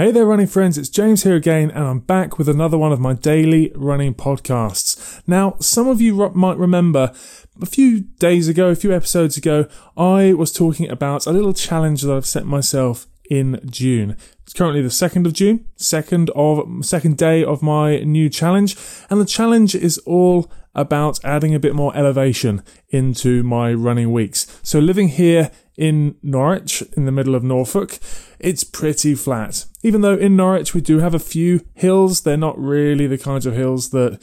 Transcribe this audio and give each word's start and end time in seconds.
Hey 0.00 0.12
there, 0.12 0.24
running 0.24 0.46
friends. 0.46 0.78
It's 0.78 0.88
James 0.88 1.24
here 1.24 1.36
again, 1.36 1.70
and 1.70 1.84
I'm 1.84 1.98
back 1.98 2.38
with 2.38 2.48
another 2.48 2.78
one 2.78 2.90
of 2.90 3.00
my 3.00 3.12
daily 3.12 3.70
running 3.74 4.14
podcasts. 4.14 5.20
Now, 5.26 5.56
some 5.60 5.88
of 5.88 6.00
you 6.00 6.30
might 6.30 6.56
remember 6.56 7.12
a 7.60 7.66
few 7.66 8.00
days 8.00 8.48
ago, 8.48 8.68
a 8.68 8.74
few 8.74 8.94
episodes 8.94 9.36
ago, 9.36 9.66
I 9.98 10.32
was 10.32 10.52
talking 10.52 10.88
about 10.88 11.26
a 11.26 11.32
little 11.32 11.52
challenge 11.52 12.00
that 12.00 12.16
I've 12.16 12.24
set 12.24 12.46
myself 12.46 13.08
in 13.28 13.60
June. 13.68 14.16
It's 14.42 14.54
currently 14.54 14.80
the 14.80 14.88
2nd 14.88 15.26
of 15.26 15.34
June, 15.34 15.66
second 15.76 16.30
of, 16.30 16.66
second 16.80 17.18
day 17.18 17.44
of 17.44 17.62
my 17.62 17.98
new 17.98 18.30
challenge, 18.30 18.78
and 19.10 19.20
the 19.20 19.26
challenge 19.26 19.74
is 19.74 19.98
all 20.06 20.50
about 20.74 21.22
adding 21.24 21.54
a 21.54 21.60
bit 21.60 21.74
more 21.74 21.94
elevation 21.94 22.62
into 22.88 23.42
my 23.42 23.70
running 23.70 24.12
weeks. 24.12 24.46
So 24.62 24.78
living 24.78 25.08
here 25.08 25.50
in 25.80 26.14
Norwich, 26.22 26.82
in 26.94 27.06
the 27.06 27.10
middle 27.10 27.34
of 27.34 27.42
Norfolk, 27.42 27.98
it's 28.38 28.64
pretty 28.64 29.14
flat. 29.14 29.64
Even 29.82 30.02
though 30.02 30.14
in 30.14 30.36
Norwich 30.36 30.74
we 30.74 30.82
do 30.82 30.98
have 30.98 31.14
a 31.14 31.18
few 31.18 31.64
hills, 31.72 32.20
they're 32.20 32.36
not 32.36 32.58
really 32.58 33.06
the 33.06 33.16
kinds 33.16 33.46
of 33.46 33.54
hills 33.54 33.88
that 33.88 34.20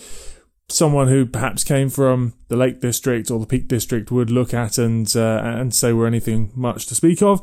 someone 0.69 1.07
who 1.07 1.25
perhaps 1.25 1.63
came 1.63 1.89
from 1.89 2.35
the 2.49 2.55
Lake 2.55 2.79
District 2.79 3.31
or 3.31 3.39
the 3.39 3.47
Peak 3.47 3.67
District 3.67 4.11
would 4.11 4.29
look 4.29 4.53
at 4.53 4.77
and 4.77 5.11
uh, 5.15 5.41
and 5.43 5.73
say 5.73 5.91
were 5.93 6.05
anything 6.05 6.51
much 6.53 6.85
to 6.85 6.95
speak 6.95 7.23
of. 7.23 7.41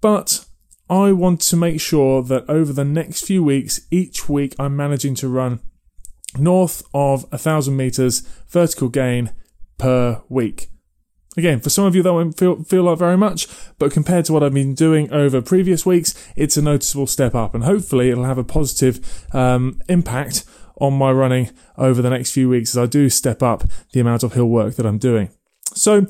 But 0.00 0.44
I 0.90 1.12
want 1.12 1.40
to 1.42 1.56
make 1.56 1.80
sure 1.80 2.24
that 2.24 2.50
over 2.50 2.72
the 2.72 2.84
next 2.84 3.26
few 3.26 3.44
weeks, 3.44 3.80
each 3.92 4.28
week 4.28 4.56
I'm 4.58 4.76
managing 4.76 5.14
to 5.16 5.28
run 5.28 5.60
north 6.36 6.82
of 6.92 7.26
a 7.30 7.38
thousand 7.38 7.76
meters 7.76 8.22
vertical 8.48 8.88
gain 8.88 9.30
per 9.78 10.22
week. 10.28 10.68
Again, 11.36 11.60
for 11.60 11.68
some 11.68 11.84
of 11.84 11.94
you 11.94 12.02
that 12.02 12.12
won't 12.12 12.38
feel 12.38 12.62
feel 12.62 12.84
like 12.84 12.98
very 12.98 13.16
much, 13.16 13.46
but 13.78 13.92
compared 13.92 14.24
to 14.26 14.32
what 14.32 14.42
I've 14.42 14.54
been 14.54 14.74
doing 14.74 15.12
over 15.12 15.42
previous 15.42 15.84
weeks, 15.84 16.14
it's 16.34 16.56
a 16.56 16.62
noticeable 16.62 17.06
step 17.06 17.34
up, 17.34 17.54
and 17.54 17.64
hopefully 17.64 18.10
it'll 18.10 18.24
have 18.24 18.38
a 18.38 18.44
positive 18.44 19.24
um, 19.34 19.80
impact 19.88 20.44
on 20.80 20.94
my 20.94 21.10
running 21.10 21.50
over 21.76 22.02
the 22.02 22.10
next 22.10 22.32
few 22.32 22.48
weeks 22.48 22.70
as 22.70 22.78
I 22.78 22.86
do 22.86 23.08
step 23.08 23.42
up 23.42 23.64
the 23.92 24.00
amount 24.00 24.22
of 24.22 24.34
hill 24.34 24.46
work 24.46 24.76
that 24.76 24.86
I'm 24.86 24.98
doing. 24.98 25.30
So, 25.74 26.06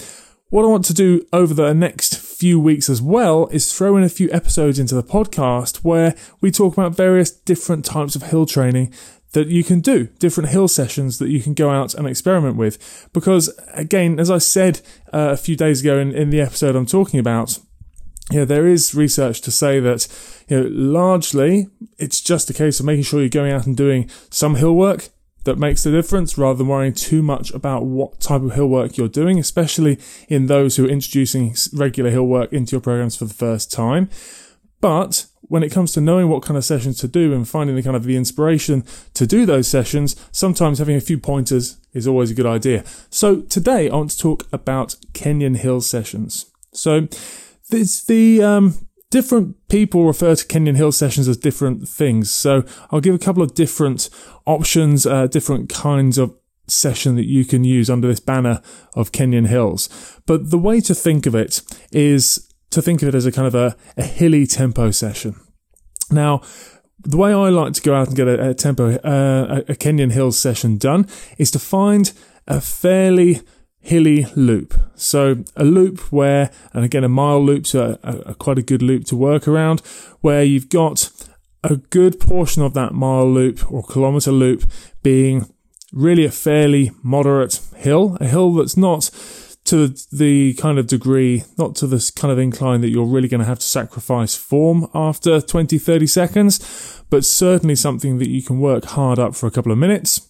what 0.50 0.64
I 0.64 0.68
want 0.68 0.84
to 0.86 0.94
do 0.94 1.26
over 1.32 1.54
the 1.54 1.72
next 1.74 2.25
few 2.36 2.60
weeks 2.60 2.90
as 2.90 3.00
well 3.00 3.46
is 3.46 3.72
throw 3.72 3.96
in 3.96 4.04
a 4.04 4.10
few 4.10 4.30
episodes 4.30 4.78
into 4.78 4.94
the 4.94 5.02
podcast 5.02 5.78
where 5.78 6.14
we 6.42 6.50
talk 6.50 6.74
about 6.74 6.94
various 6.94 7.30
different 7.30 7.82
types 7.82 8.14
of 8.14 8.24
hill 8.24 8.44
training 8.44 8.92
that 9.32 9.48
you 9.48 9.64
can 9.64 9.80
do, 9.80 10.04
different 10.18 10.50
hill 10.50 10.68
sessions 10.68 11.18
that 11.18 11.30
you 11.30 11.40
can 11.40 11.54
go 11.54 11.70
out 11.70 11.94
and 11.94 12.06
experiment 12.06 12.56
with. 12.56 13.08
Because 13.14 13.48
again, 13.72 14.20
as 14.20 14.30
I 14.30 14.36
said 14.36 14.82
uh, 15.14 15.30
a 15.32 15.36
few 15.38 15.56
days 15.56 15.80
ago 15.80 15.98
in, 15.98 16.12
in 16.12 16.28
the 16.28 16.42
episode 16.42 16.76
I'm 16.76 16.84
talking 16.84 17.18
about, 17.18 17.58
you 18.30 18.40
know, 18.40 18.44
there 18.44 18.66
is 18.66 18.94
research 18.94 19.40
to 19.42 19.50
say 19.50 19.80
that, 19.80 20.06
you 20.48 20.60
know, 20.60 20.68
largely 20.70 21.68
it's 21.96 22.20
just 22.20 22.50
a 22.50 22.54
case 22.54 22.80
of 22.80 22.86
making 22.86 23.04
sure 23.04 23.20
you're 23.20 23.30
going 23.30 23.52
out 23.52 23.66
and 23.66 23.76
doing 23.76 24.10
some 24.28 24.56
hill 24.56 24.74
work 24.74 25.08
that 25.46 25.58
makes 25.58 25.82
the 25.82 25.90
difference 25.90 26.36
rather 26.36 26.58
than 26.58 26.68
worrying 26.68 26.92
too 26.92 27.22
much 27.22 27.50
about 27.52 27.84
what 27.84 28.20
type 28.20 28.42
of 28.42 28.52
hill 28.52 28.68
work 28.68 28.96
you're 28.96 29.08
doing, 29.08 29.38
especially 29.38 29.98
in 30.28 30.46
those 30.46 30.76
who 30.76 30.84
are 30.84 30.90
introducing 30.90 31.56
regular 31.72 32.10
hill 32.10 32.26
work 32.26 32.52
into 32.52 32.72
your 32.72 32.80
programs 32.80 33.16
for 33.16 33.24
the 33.24 33.34
first 33.34 33.72
time. 33.72 34.10
But 34.80 35.26
when 35.42 35.62
it 35.62 35.70
comes 35.72 35.92
to 35.92 36.00
knowing 36.00 36.28
what 36.28 36.42
kind 36.42 36.56
of 36.56 36.64
sessions 36.64 36.98
to 36.98 37.08
do 37.08 37.32
and 37.32 37.48
finding 37.48 37.76
the 37.76 37.82
kind 37.82 37.96
of 37.96 38.04
the 38.04 38.16
inspiration 38.16 38.84
to 39.14 39.26
do 39.26 39.46
those 39.46 39.68
sessions, 39.68 40.16
sometimes 40.32 40.78
having 40.78 40.96
a 40.96 41.00
few 41.00 41.18
pointers 41.18 41.78
is 41.92 42.06
always 42.06 42.30
a 42.30 42.34
good 42.34 42.46
idea. 42.46 42.84
So 43.10 43.40
today 43.42 43.88
I 43.88 43.94
want 43.94 44.10
to 44.10 44.18
talk 44.18 44.46
about 44.52 44.96
Kenyan 45.12 45.56
Hill 45.56 45.80
sessions. 45.80 46.46
So 46.72 47.08
there's 47.70 48.04
the 48.04 48.42
um, 48.42 48.74
different 49.10 49.55
people 49.68 50.06
refer 50.06 50.34
to 50.34 50.46
Kenyan 50.46 50.76
Hill 50.76 50.92
sessions 50.92 51.28
as 51.28 51.36
different 51.36 51.88
things. 51.88 52.30
So 52.30 52.64
I'll 52.90 53.00
give 53.00 53.14
a 53.14 53.18
couple 53.18 53.42
of 53.42 53.54
different 53.54 54.08
options, 54.46 55.06
uh, 55.06 55.26
different 55.26 55.68
kinds 55.68 56.18
of 56.18 56.34
session 56.68 57.16
that 57.16 57.26
you 57.26 57.44
can 57.44 57.64
use 57.64 57.88
under 57.88 58.08
this 58.08 58.20
banner 58.20 58.60
of 58.94 59.12
Kenyan 59.12 59.48
Hills. 59.48 59.88
But 60.26 60.50
the 60.50 60.58
way 60.58 60.80
to 60.80 60.94
think 60.94 61.26
of 61.26 61.34
it 61.34 61.62
is 61.92 62.52
to 62.70 62.82
think 62.82 63.02
of 63.02 63.08
it 63.08 63.14
as 63.14 63.26
a 63.26 63.32
kind 63.32 63.46
of 63.46 63.54
a, 63.54 63.76
a 63.96 64.02
hilly 64.02 64.46
tempo 64.46 64.90
session. 64.90 65.36
Now, 66.10 66.42
the 67.00 67.16
way 67.16 67.32
I 67.32 67.48
like 67.48 67.72
to 67.74 67.82
go 67.82 67.94
out 67.94 68.08
and 68.08 68.16
get 68.16 68.28
a, 68.28 68.50
a 68.50 68.54
tempo, 68.54 68.94
uh, 68.96 69.62
a 69.68 69.74
Kenyan 69.74 70.12
Hills 70.12 70.38
session 70.38 70.76
done 70.76 71.06
is 71.38 71.50
to 71.52 71.58
find 71.58 72.12
a 72.46 72.60
fairly 72.60 73.42
hilly 73.86 74.26
loop. 74.34 74.74
So 74.96 75.44
a 75.54 75.64
loop 75.64 76.12
where, 76.12 76.50
and 76.72 76.84
again, 76.84 77.04
a 77.04 77.08
mile 77.08 77.42
loop's 77.44 77.72
a, 77.72 77.98
a, 78.02 78.34
quite 78.34 78.58
a 78.58 78.62
good 78.62 78.82
loop 78.82 79.04
to 79.06 79.16
work 79.16 79.46
around, 79.46 79.78
where 80.22 80.42
you've 80.42 80.68
got 80.68 81.08
a 81.62 81.76
good 81.76 82.18
portion 82.18 82.62
of 82.62 82.74
that 82.74 82.94
mile 82.94 83.30
loop 83.30 83.70
or 83.70 83.84
kilometer 83.84 84.32
loop 84.32 84.64
being 85.04 85.46
really 85.92 86.24
a 86.24 86.32
fairly 86.32 86.90
moderate 87.04 87.60
hill, 87.76 88.18
a 88.20 88.26
hill 88.26 88.52
that's 88.54 88.76
not 88.76 89.10
to 89.66 89.94
the 90.12 90.54
kind 90.54 90.78
of 90.78 90.88
degree, 90.88 91.44
not 91.56 91.76
to 91.76 91.86
this 91.86 92.10
kind 92.10 92.32
of 92.32 92.38
incline 92.40 92.80
that 92.80 92.90
you're 92.90 93.06
really 93.06 93.28
going 93.28 93.40
to 93.40 93.46
have 93.46 93.60
to 93.60 93.66
sacrifice 93.66 94.34
form 94.34 94.88
after 94.94 95.40
20, 95.40 95.78
30 95.78 96.06
seconds, 96.08 97.02
but 97.08 97.24
certainly 97.24 97.76
something 97.76 98.18
that 98.18 98.28
you 98.28 98.42
can 98.42 98.58
work 98.58 98.84
hard 98.84 99.20
up 99.20 99.36
for 99.36 99.46
a 99.46 99.50
couple 99.50 99.70
of 99.70 99.78
minutes. 99.78 100.25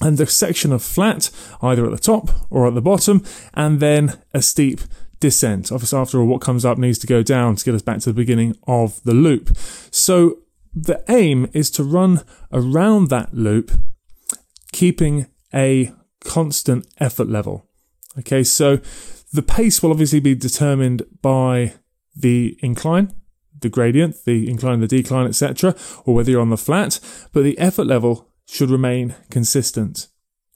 And 0.00 0.16
the 0.16 0.26
section 0.26 0.72
of 0.72 0.82
flat, 0.82 1.30
either 1.60 1.84
at 1.84 1.90
the 1.90 1.98
top 1.98 2.30
or 2.50 2.66
at 2.68 2.74
the 2.74 2.80
bottom, 2.80 3.24
and 3.54 3.80
then 3.80 4.18
a 4.32 4.40
steep 4.40 4.80
descent. 5.20 5.72
Obviously, 5.72 5.98
after 5.98 6.20
all, 6.20 6.26
what 6.26 6.40
comes 6.40 6.64
up 6.64 6.78
needs 6.78 6.98
to 7.00 7.06
go 7.06 7.22
down 7.22 7.56
to 7.56 7.64
get 7.64 7.74
us 7.74 7.82
back 7.82 7.98
to 8.00 8.10
the 8.10 8.14
beginning 8.14 8.56
of 8.66 9.02
the 9.02 9.14
loop. 9.14 9.56
So 9.90 10.38
the 10.74 11.02
aim 11.08 11.48
is 11.52 11.70
to 11.72 11.82
run 11.82 12.22
around 12.52 13.08
that 13.08 13.34
loop, 13.34 13.72
keeping 14.72 15.26
a 15.52 15.92
constant 16.20 16.86
effort 16.98 17.28
level. 17.28 17.66
Okay, 18.18 18.44
so 18.44 18.78
the 19.32 19.42
pace 19.42 19.82
will 19.82 19.90
obviously 19.90 20.20
be 20.20 20.34
determined 20.34 21.02
by 21.22 21.74
the 22.14 22.58
incline, 22.60 23.12
the 23.60 23.68
gradient, 23.68 24.24
the 24.24 24.48
incline, 24.48 24.80
the 24.80 24.86
decline, 24.86 25.26
etc., 25.26 25.74
or 26.04 26.14
whether 26.14 26.30
you're 26.30 26.40
on 26.40 26.50
the 26.50 26.56
flat, 26.56 27.00
but 27.32 27.42
the 27.42 27.58
effort 27.58 27.84
level 27.84 28.28
should 28.48 28.70
remain 28.70 29.14
consistent. 29.30 30.08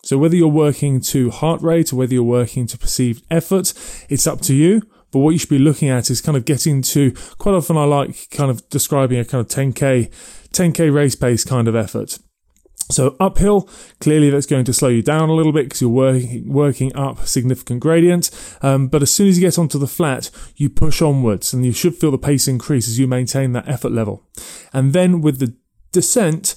So 0.04 0.18
whether 0.18 0.34
you're 0.34 0.48
working 0.48 1.00
to 1.00 1.30
heart 1.30 1.62
rate 1.62 1.92
or 1.92 1.96
whether 1.96 2.14
you're 2.14 2.24
working 2.24 2.66
to 2.66 2.78
perceived 2.78 3.24
effort, 3.30 3.72
it's 4.08 4.26
up 4.26 4.40
to 4.42 4.54
you. 4.54 4.82
But 5.12 5.20
what 5.20 5.30
you 5.30 5.38
should 5.38 5.50
be 5.50 5.58
looking 5.58 5.90
at 5.90 6.10
is 6.10 6.20
kind 6.20 6.36
of 6.36 6.46
getting 6.46 6.82
to 6.82 7.12
quite 7.38 7.54
often 7.54 7.76
I 7.76 7.84
like 7.84 8.30
kind 8.30 8.50
of 8.50 8.68
describing 8.70 9.18
a 9.18 9.24
kind 9.24 9.42
of 9.42 9.48
10k 9.48 10.10
10k 10.52 10.92
race 10.92 11.14
pace 11.14 11.44
kind 11.44 11.68
of 11.68 11.76
effort. 11.76 12.18
So 12.90 13.16
uphill, 13.20 13.68
clearly 14.00 14.30
that's 14.30 14.46
going 14.46 14.64
to 14.64 14.72
slow 14.72 14.88
you 14.88 15.02
down 15.02 15.28
a 15.28 15.34
little 15.34 15.52
bit 15.52 15.64
because 15.64 15.80
you're 15.80 15.90
working, 15.90 16.52
working 16.52 16.94
up 16.96 17.26
significant 17.26 17.80
gradient. 17.80 18.30
Um, 18.60 18.88
but 18.88 19.02
as 19.02 19.10
soon 19.10 19.28
as 19.28 19.38
you 19.38 19.46
get 19.46 19.58
onto 19.58 19.78
the 19.78 19.86
flat, 19.86 20.30
you 20.56 20.68
push 20.68 21.00
onwards 21.00 21.52
and 21.52 21.64
you 21.64 21.72
should 21.72 21.94
feel 21.94 22.10
the 22.10 22.18
pace 22.18 22.48
increase 22.48 22.88
as 22.88 22.98
you 22.98 23.06
maintain 23.06 23.52
that 23.52 23.68
effort 23.68 23.92
level. 23.92 24.26
And 24.72 24.92
then 24.92 25.20
with 25.20 25.38
the 25.38 25.54
descent 25.92 26.56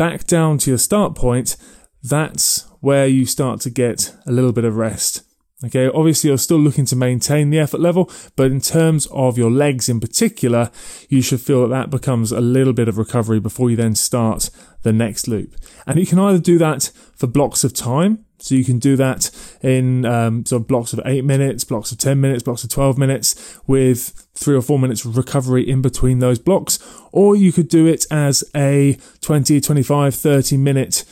back 0.00 0.26
down 0.26 0.56
to 0.56 0.70
your 0.70 0.78
start 0.78 1.14
point, 1.14 1.58
that's 2.02 2.66
where 2.80 3.06
you 3.06 3.26
start 3.26 3.60
to 3.60 3.68
get 3.68 4.16
a 4.26 4.32
little 4.32 4.50
bit 4.50 4.64
of 4.64 4.74
rest. 4.74 5.22
Okay, 5.62 5.88
obviously 5.88 6.28
you're 6.28 6.38
still 6.38 6.58
looking 6.58 6.86
to 6.86 6.96
maintain 6.96 7.50
the 7.50 7.58
effort 7.58 7.82
level, 7.82 8.10
but 8.34 8.50
in 8.50 8.62
terms 8.62 9.06
of 9.10 9.36
your 9.36 9.50
legs 9.50 9.90
in 9.90 10.00
particular, 10.00 10.70
you 11.10 11.20
should 11.20 11.42
feel 11.42 11.60
that 11.60 11.76
that 11.76 11.90
becomes 11.90 12.32
a 12.32 12.40
little 12.40 12.72
bit 12.72 12.88
of 12.88 12.96
recovery 12.96 13.40
before 13.40 13.68
you 13.68 13.76
then 13.76 13.94
start 13.94 14.48
the 14.84 14.92
next 14.94 15.28
loop. 15.28 15.54
And 15.86 16.00
you 16.00 16.06
can 16.06 16.18
either 16.18 16.38
do 16.38 16.56
that 16.56 16.90
for 17.14 17.26
blocks 17.26 17.62
of 17.62 17.74
time. 17.74 18.24
So 18.40 18.54
you 18.54 18.64
can 18.64 18.78
do 18.78 18.96
that 18.96 19.30
in 19.62 20.04
um, 20.04 20.44
sort 20.46 20.62
of 20.62 20.68
blocks 20.68 20.92
of 20.92 21.00
eight 21.04 21.24
minutes, 21.24 21.64
blocks 21.64 21.92
of 21.92 21.98
10 21.98 22.20
minutes, 22.20 22.42
blocks 22.42 22.64
of 22.64 22.70
12 22.70 22.98
minutes 22.98 23.60
with 23.66 24.26
three 24.34 24.56
or 24.56 24.62
four 24.62 24.78
minutes 24.78 25.04
recovery 25.04 25.68
in 25.68 25.82
between 25.82 26.18
those 26.18 26.38
blocks. 26.38 26.78
Or 27.12 27.36
you 27.36 27.52
could 27.52 27.68
do 27.68 27.86
it 27.86 28.06
as 28.10 28.42
a 28.54 28.98
20, 29.20 29.60
25, 29.60 30.14
30 30.14 30.56
minute 30.56 31.04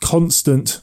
constant 0.00 0.82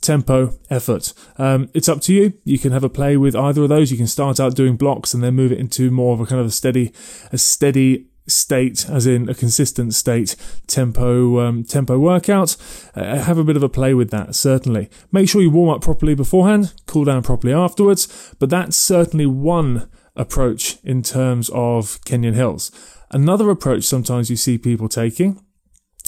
tempo, 0.00 0.54
effort. 0.70 1.12
Um, 1.38 1.70
it's 1.74 1.88
up 1.88 2.00
to 2.02 2.14
you. 2.14 2.34
You 2.44 2.58
can 2.58 2.72
have 2.72 2.84
a 2.84 2.88
play 2.88 3.16
with 3.16 3.34
either 3.34 3.62
of 3.62 3.70
those. 3.70 3.90
You 3.90 3.96
can 3.96 4.06
start 4.06 4.38
out 4.38 4.54
doing 4.54 4.76
blocks 4.76 5.14
and 5.14 5.22
then 5.22 5.34
move 5.34 5.50
it 5.50 5.58
into 5.58 5.90
more 5.90 6.14
of 6.14 6.20
a 6.20 6.26
kind 6.26 6.40
of 6.40 6.46
a 6.46 6.50
steady, 6.50 6.92
a 7.32 7.38
steady 7.38 8.06
state, 8.26 8.88
as 8.88 9.06
in 9.06 9.28
a 9.28 9.34
consistent 9.34 9.94
state 9.94 10.36
tempo 10.66 11.40
um, 11.40 11.64
tempo 11.64 11.98
workout. 11.98 12.56
Uh, 12.94 13.18
have 13.18 13.38
a 13.38 13.44
bit 13.44 13.56
of 13.56 13.62
a 13.62 13.68
play 13.68 13.94
with 13.94 14.10
that. 14.10 14.34
Certainly, 14.34 14.88
make 15.12 15.28
sure 15.28 15.42
you 15.42 15.50
warm 15.50 15.70
up 15.70 15.82
properly 15.82 16.14
beforehand, 16.14 16.72
cool 16.86 17.04
down 17.04 17.22
properly 17.22 17.52
afterwards. 17.52 18.34
But 18.38 18.50
that's 18.50 18.76
certainly 18.76 19.26
one 19.26 19.88
approach 20.16 20.78
in 20.84 21.02
terms 21.02 21.50
of 21.50 22.00
Kenyan 22.04 22.34
hills. 22.34 22.70
Another 23.10 23.50
approach 23.50 23.84
sometimes 23.84 24.30
you 24.30 24.36
see 24.36 24.58
people 24.58 24.88
taking, 24.88 25.40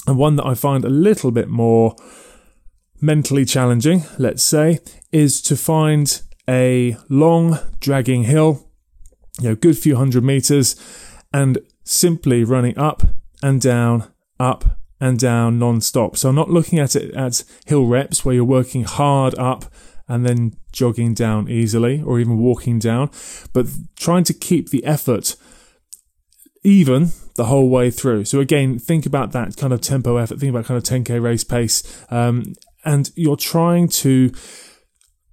and 0.05 0.17
one 0.17 0.35
that 0.37 0.45
I 0.45 0.55
find 0.55 0.83
a 0.83 0.89
little 0.89 1.31
bit 1.31 1.47
more 1.47 1.95
mentally 2.99 3.45
challenging, 3.45 4.03
let's 4.17 4.43
say, 4.43 4.79
is 5.11 5.41
to 5.43 5.55
find 5.55 6.21
a 6.49 6.97
long 7.09 7.59
dragging 7.79 8.23
hill, 8.23 8.69
you 9.39 9.49
know, 9.49 9.55
good 9.55 9.77
few 9.77 9.95
hundred 9.95 10.23
meters, 10.23 10.75
and 11.33 11.59
simply 11.87 12.43
running 12.43 12.77
up 12.77 13.03
and 13.41 13.61
down, 13.61 14.11
up 14.39 14.79
and 14.99 15.19
down 15.19 15.59
non-stop. 15.59 16.17
So 16.17 16.29
I'm 16.29 16.35
not 16.35 16.49
looking 16.49 16.79
at 16.79 16.95
it 16.95 17.13
as 17.15 17.45
hill 17.65 17.85
reps 17.85 18.25
where 18.25 18.35
you're 18.35 18.43
working 18.43 18.83
hard 18.83 19.37
up 19.37 19.65
and 20.07 20.25
then 20.25 20.55
jogging 20.71 21.13
down 21.13 21.49
easily 21.49 22.01
or 22.01 22.19
even 22.19 22.37
walking 22.37 22.79
down, 22.79 23.09
but 23.53 23.67
trying 23.95 24.23
to 24.23 24.33
keep 24.33 24.69
the 24.69 24.83
effort 24.85 25.35
even 26.63 27.11
the 27.35 27.45
whole 27.45 27.69
way 27.69 27.91
through. 27.91 28.25
So 28.25 28.39
again, 28.39 28.79
think 28.79 29.05
about 29.05 29.31
that 29.31 29.57
kind 29.57 29.73
of 29.73 29.81
tempo 29.81 30.17
effort. 30.17 30.39
Think 30.39 30.49
about 30.49 30.65
kind 30.65 30.77
of 30.77 30.83
10k 30.83 31.21
race 31.21 31.43
pace, 31.43 32.05
um, 32.09 32.53
and 32.83 33.11
you're 33.15 33.37
trying 33.37 33.89
to 33.89 34.31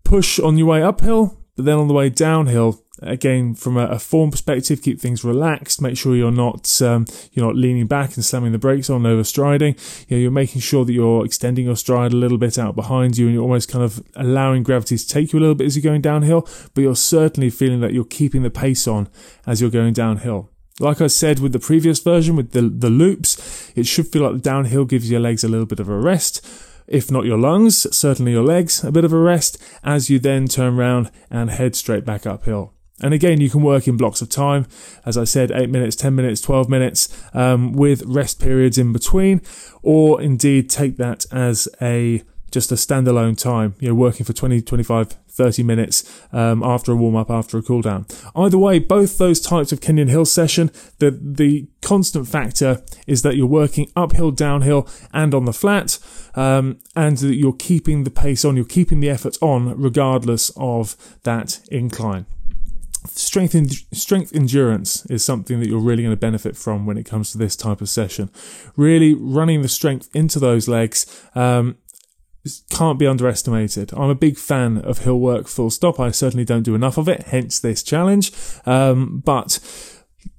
push 0.05 0.39
on 0.39 0.59
your 0.59 0.67
way 0.67 0.83
uphill, 0.83 1.41
but 1.57 1.65
then 1.65 1.79
on 1.79 1.89
the 1.89 1.95
way 1.95 2.11
downhill, 2.11 2.84
again 3.03 3.55
from 3.55 3.77
a, 3.77 3.87
a, 3.87 3.99
form 3.99 4.31
perspective 4.31 4.81
keep 4.81 5.01
things 5.01 5.25
relaxed 5.25 5.83
make 5.83 5.97
sure 5.97 6.15
you're 6.15 6.31
not 6.31 6.81
um, 6.81 7.05
you're 7.33 7.45
not 7.45 7.57
leaning 7.57 7.87
back 7.87 8.15
and 8.15 8.25
slamming 8.25 8.53
the 8.53 8.59
brakes 8.59 8.89
on 8.89 9.05
over 9.05 9.25
striding. 9.25 9.75
You 10.09 10.17
know, 10.17 10.21
you're 10.23 10.31
making 10.31 10.61
sure 10.61 10.85
that 10.85 10.93
you're 10.93 11.25
extending 11.25 11.67
your 11.67 11.77
stride 11.77 12.13
a 12.13 12.17
little 12.17 12.39
bit 12.39 12.59
out 12.59 12.77
behind 12.77 13.19
you 13.19 13.27
and 13.27 13.35
you're 13.35 13.43
almost 13.43 13.69
kind 13.69 13.85
of 13.85 14.05
allowing 14.15 14.63
gravity 14.63 14.97
to 14.97 15.09
take 15.09 15.33
you 15.33 15.39
a 15.39 15.41
little 15.41 15.55
bit 15.55 15.67
as 15.67 15.77
you're 15.77 15.83
going 15.83 16.03
downhill 16.03 16.49
but 16.75 16.83
you're 16.83 16.95
certainly 16.95 17.51
feeling 17.51 17.81
that 17.81 17.93
you're 17.93 18.05
keeping 18.05 18.43
the 18.43 18.51
pace 18.51 18.87
on 18.87 19.09
as 19.47 19.61
you're 19.61 19.71
going 19.71 19.93
downhill. 19.93 20.51
Like 20.79 21.01
I 21.01 21.07
said 21.09 21.41
with 21.41 21.53
the 21.53 21.61
previous 21.61 22.01
version 22.01 22.37
with 22.37 22.53
the 22.53 22.63
the 22.63 22.91
loops 22.91 23.73
it 23.75 23.87
should 23.87 24.09
feel 24.09 24.23
like 24.23 24.35
the 24.35 24.51
downhill 24.51 24.85
gives 24.85 25.11
your 25.11 25.21
legs 25.21 25.43
a 25.43 25.49
little 25.49 25.67
bit 25.67 25.81
of 25.81 25.89
a 25.89 25.99
rest. 25.99 26.47
If 26.87 27.11
not 27.11 27.25
your 27.25 27.39
lungs, 27.39 27.87
certainly 27.97 28.33
your 28.33 28.45
legs, 28.45 28.85
a 28.85 28.93
bit 28.93 29.05
of 29.05 29.13
a 29.13 29.19
rest 29.19 29.57
as 29.83 30.11
you 30.11 30.19
then 30.19 30.47
turn 30.49 30.79
around 30.79 31.11
and 31.31 31.51
head 31.51 31.75
straight 31.75 32.05
back 32.05 32.27
uphill. 32.27 32.74
And 33.01 33.13
again, 33.13 33.41
you 33.41 33.51
can 33.51 33.63
work 33.63 33.89
in 33.89 33.97
blocks 33.97 34.23
of 34.23 34.29
time. 34.29 34.67
As 35.05 35.19
I 35.19 35.25
said, 35.25 35.51
8 35.51 35.69
minutes, 35.69 35.97
10 35.97 36.15
minutes, 36.15 36.41
12 36.41 36.69
minutes, 36.69 37.09
um, 37.35 37.73
with 37.73 38.03
rest 38.07 38.41
periods 38.41 38.79
in 38.79 38.93
between, 38.93 39.43
or 39.83 40.21
indeed 40.21 40.71
take 40.71 40.97
that 40.99 41.27
as 41.33 41.69
a 41.83 42.23
just 42.53 42.71
a 42.71 42.77
standalone 42.77 43.37
time, 43.37 43.75
you 43.81 43.89
know, 43.89 43.95
working 43.97 44.25
for 44.25 44.33
20, 44.33 44.63
25, 44.63 45.09
30 45.29 45.63
minutes 45.65 46.25
um, 46.33 46.63
after 46.63 46.93
a 46.93 46.95
warm 46.95 47.17
up, 47.17 47.29
after 47.29 47.59
a 47.59 47.63
cool 47.63 47.83
down. 47.83 48.07
Either 48.37 48.57
way, 48.57 48.79
both 48.79 49.19
those 49.19 49.41
types 49.41 49.73
of 49.73 49.81
Kenyan 49.81 50.09
Hill 50.09 50.25
session, 50.25 50.71
the, 51.01 51.11
the 51.11 51.67
constant 51.83 52.29
factor 52.29 52.81
is 53.09 53.23
that 53.23 53.35
you're 53.35 53.49
working 53.49 53.91
uphill, 53.97 54.31
downhill, 54.31 54.89
and 55.13 55.35
on 55.35 55.47
the 55.47 55.53
flat, 55.53 55.99
um, 56.37 56.79
and 56.95 57.19
that 57.19 57.35
you're 57.35 57.53
keeping 57.53 58.05
the 58.05 58.11
pace 58.11 58.45
on, 58.45 58.55
you're 58.55 58.65
keeping 58.65 59.01
the 59.01 59.11
effort 59.11 59.37
on, 59.43 59.77
regardless 59.77 60.53
of 60.57 60.97
that 61.25 61.59
incline 61.73 62.25
strength 63.07 63.55
in, 63.55 63.69
strength 63.69 64.35
endurance 64.35 65.05
is 65.07 65.25
something 65.25 65.61
that 65.61 65.69
you're 65.69 65.81
really 65.81 66.03
going 66.03 66.15
to 66.15 66.21
benefit 66.21 66.57
from 66.57 66.87
when 66.87 66.97
it 66.97 67.05
comes 67.05 67.33
to 67.33 67.39
this 67.39 67.57
type 67.57 67.81
of 67.81 67.89
session. 67.89 68.31
Really 68.77 69.15
running 69.15 69.63
the 69.63 69.69
strength 69.69 70.09
into 70.15 70.39
those 70.39 70.69
legs 70.69 71.07
um, 71.35 71.77
can't 72.71 72.99
be 72.99 73.07
underestimated. 73.07 73.93
I'm 73.95 74.11
a 74.11 74.15
big 74.15 74.37
fan 74.37 74.79
of 74.79 74.99
hill 74.99 75.19
work. 75.19 75.49
Full 75.49 75.71
stop. 75.71 75.99
I 75.99 76.11
certainly 76.11 76.45
don't 76.45 76.63
do 76.63 76.75
enough 76.75 76.99
of 76.99 77.09
it. 77.09 77.25
Hence 77.25 77.59
this 77.59 77.83
challenge. 77.83 78.33
Um, 78.67 79.23
but 79.25 79.59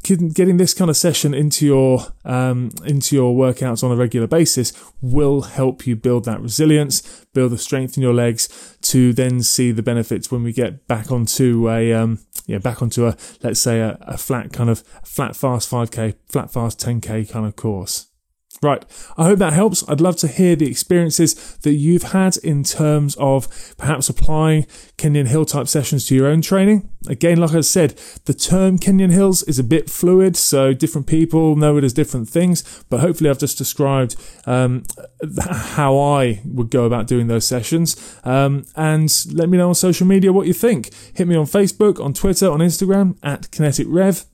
getting 0.04 0.58
this 0.58 0.74
kind 0.74 0.90
of 0.90 0.98
session 0.98 1.34
into 1.34 1.66
your 1.66 2.00
um, 2.24 2.70
into 2.86 3.16
your 3.16 3.36
workouts 3.36 3.84
on 3.84 3.92
a 3.92 3.96
regular 3.96 4.28
basis 4.28 4.72
will 5.02 5.42
help 5.42 5.88
you 5.88 5.96
build 5.96 6.26
that 6.26 6.42
resilience, 6.42 7.26
build 7.34 7.52
the 7.52 7.58
strength 7.58 7.98
in 7.98 8.04
your 8.04 8.14
legs 8.14 8.78
to 8.82 9.14
then 9.14 9.42
see 9.42 9.72
the 9.72 9.84
benefits 9.84 10.32
when 10.32 10.44
we 10.44 10.54
get 10.54 10.88
back 10.88 11.12
onto 11.12 11.70
a 11.70 11.94
um, 11.94 12.20
yeah 12.48 12.58
back 12.58 12.82
onto 12.82 13.06
a 13.08 13.16
let's 13.42 13.60
say 13.60 13.80
a, 13.80 13.98
a 14.02 14.18
flat 14.18 14.54
kind 14.54 14.70
of 14.70 14.80
flat 15.04 15.36
fast 15.36 15.70
5k, 15.70 16.16
flat 16.28 16.52
fast 16.52 16.80
10k 16.80 17.30
kind 17.30 17.46
of 17.46 17.56
course. 17.56 18.08
Right. 18.62 18.86
I 19.18 19.26
hope 19.26 19.40
that 19.40 19.54
helps. 19.54 19.88
I'd 19.88 20.02
love 20.02 20.16
to 20.18 20.28
hear 20.28 20.56
the 20.56 20.70
experiences 20.70 21.58
that 21.58 21.74
you've 21.74 22.04
had 22.04 22.38
in 22.38 22.64
terms 22.64 23.16
of 23.20 23.48
perhaps 23.78 24.10
applying 24.10 24.64
Kenyan 24.98 25.28
Hill 25.28 25.46
type 25.46 25.68
sessions 25.68 26.06
to 26.08 26.16
your 26.16 26.28
own 26.28 26.42
training. 26.42 26.90
Again, 27.08 27.38
like 27.38 27.54
I 27.54 27.62
said, 27.62 28.00
the 28.26 28.34
term 28.34 28.80
Kenyan 28.80 29.12
Hills 29.12 29.44
is 29.44 29.60
a 29.60 29.64
bit 29.64 29.90
fluid, 29.90 30.36
so 30.38 30.74
different 30.74 31.06
people 31.06 31.56
know 31.56 31.78
it 31.78 31.84
as 31.84 31.94
different 31.94 32.30
things, 32.30 32.84
but 32.90 33.02
hopefully 33.02 33.30
I've 33.30 33.40
just 33.40 33.58
described 33.58 34.16
um, 34.46 34.84
how 35.42 35.98
I 36.00 36.42
would 36.46 36.72
go 36.72 36.86
about 36.86 37.08
doing 37.08 37.28
those 37.28 37.46
sessions. 37.46 38.18
Um, 38.24 38.66
and 38.76 39.14
let 39.34 39.50
me 39.50 39.58
know 39.58 39.70
on 39.70 39.76
social 39.76 40.08
media 40.08 40.34
what 40.34 40.48
you 40.48 40.54
think. 40.54 40.92
Hit 41.14 41.28
me 41.28 41.36
on 41.36 41.46
Facebook, 41.46 42.04
on 42.04 42.14
Twitter, 42.14 42.50
on 42.50 42.60
Instagram 42.60 43.18
at 43.22 43.52
Kinetic 43.52 43.86
Rev. 43.90 44.26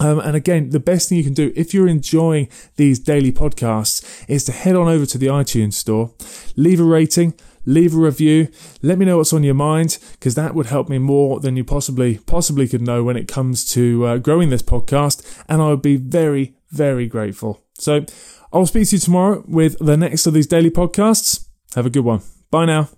Um, 0.00 0.18
and 0.18 0.34
again, 0.34 0.70
the 0.70 0.80
best 0.80 1.08
thing 1.08 1.18
you 1.18 1.24
can 1.24 1.34
do 1.34 1.52
if 1.54 1.72
you're 1.72 1.86
enjoying 1.86 2.48
these 2.76 2.98
daily 2.98 3.30
podcasts 3.32 4.24
is 4.28 4.44
to 4.44 4.52
head 4.52 4.74
on 4.74 4.88
over 4.88 5.06
to 5.06 5.18
the 5.18 5.26
iTunes 5.26 5.74
store, 5.74 6.12
leave 6.56 6.80
a 6.80 6.84
rating, 6.84 7.34
leave 7.64 7.94
a 7.94 7.98
review, 7.98 8.48
let 8.82 8.98
me 8.98 9.06
know 9.06 9.18
what's 9.18 9.32
on 9.32 9.44
your 9.44 9.54
mind 9.54 9.98
because 10.12 10.34
that 10.34 10.54
would 10.54 10.66
help 10.66 10.88
me 10.88 10.98
more 10.98 11.40
than 11.40 11.56
you 11.56 11.64
possibly 11.64 12.18
possibly 12.18 12.66
could 12.66 12.82
know 12.82 13.04
when 13.04 13.16
it 13.16 13.28
comes 13.28 13.64
to 13.72 14.04
uh, 14.06 14.18
growing 14.18 14.50
this 14.50 14.62
podcast, 14.62 15.24
and 15.48 15.62
I 15.62 15.68
would 15.68 15.82
be 15.82 15.96
very 15.96 16.56
very 16.70 17.06
grateful. 17.06 17.62
So 17.78 18.04
I'll 18.52 18.66
speak 18.66 18.88
to 18.88 18.96
you 18.96 19.00
tomorrow 19.00 19.44
with 19.46 19.78
the 19.78 19.96
next 19.96 20.26
of 20.26 20.34
these 20.34 20.46
daily 20.46 20.70
podcasts. 20.70 21.48
Have 21.74 21.86
a 21.86 21.90
good 21.90 22.04
one. 22.04 22.22
Bye 22.50 22.66
now. 22.66 22.88